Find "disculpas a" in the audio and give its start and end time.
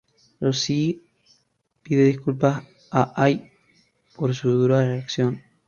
2.11-3.01